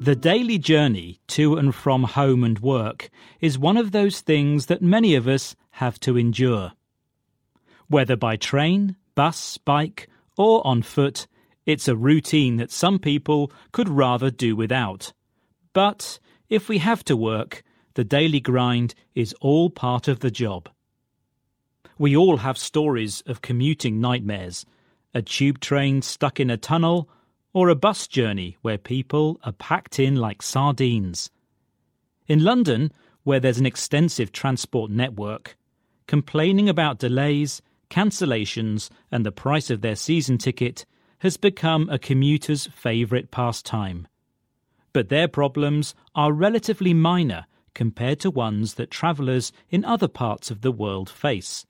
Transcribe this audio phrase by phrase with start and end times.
[0.00, 3.10] The daily journey to and from home and work
[3.40, 6.72] is one of those things that many of us have to endure.
[7.88, 11.26] Whether by train, bus, bike, or on foot,
[11.66, 15.12] it's a routine that some people could rather do without.
[15.72, 20.68] But if we have to work, the daily grind is all part of the job.
[21.98, 24.64] We all have stories of commuting nightmares
[25.12, 27.08] a tube train stuck in a tunnel,
[27.52, 31.30] or a bus journey where people are packed in like sardines.
[32.26, 32.92] In London,
[33.24, 35.56] where there's an extensive transport network,
[36.06, 40.84] complaining about delays, cancellations, and the price of their season ticket
[41.20, 44.06] has become a commuter's favourite pastime.
[44.92, 50.62] But their problems are relatively minor compared to ones that travellers in other parts of
[50.62, 51.66] the world face.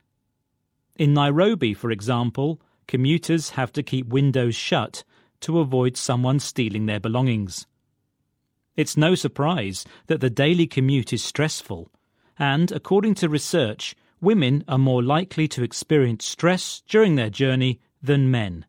[0.96, 5.04] In Nairobi, for example, commuters have to keep windows shut
[5.40, 7.66] to avoid someone stealing their belongings.
[8.76, 11.90] It's no surprise that the daily commute is stressful,
[12.38, 18.30] and according to research, women are more likely to experience stress during their journey than
[18.30, 18.66] men.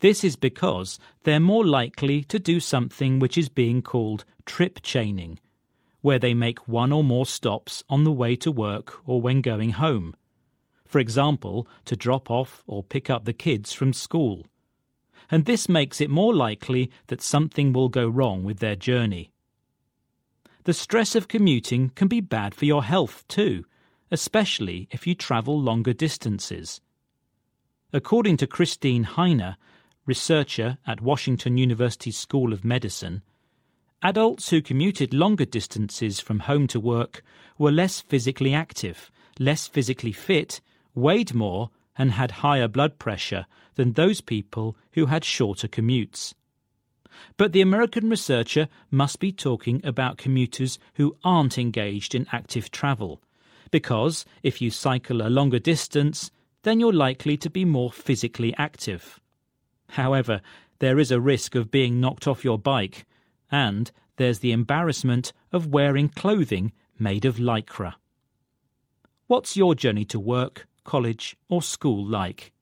[0.00, 5.38] This is because they're more likely to do something which is being called trip chaining,
[6.00, 9.70] where they make one or more stops on the way to work or when going
[9.70, 10.14] home.
[10.86, 14.46] For example, to drop off or pick up the kids from school
[15.30, 19.30] and this makes it more likely that something will go wrong with their journey.
[20.64, 23.64] The stress of commuting can be bad for your health too,
[24.10, 26.80] especially if you travel longer distances.
[27.92, 29.56] According to Christine Hoehner,
[30.06, 33.22] researcher at Washington University School of Medicine,
[34.02, 37.22] adults who commuted longer distances from home to work
[37.58, 40.60] were less physically active, less physically fit,
[40.94, 46.34] weighed more, and had higher blood pressure than those people who had shorter commutes.
[47.36, 53.20] But the American researcher must be talking about commuters who aren't engaged in active travel,
[53.70, 56.30] because if you cycle a longer distance,
[56.62, 59.20] then you're likely to be more physically active.
[59.90, 60.40] However,
[60.80, 63.06] there is a risk of being knocked off your bike,
[63.50, 67.94] and there's the embarrassment of wearing clothing made of lycra.
[69.26, 72.53] What's your journey to work, college, or school like?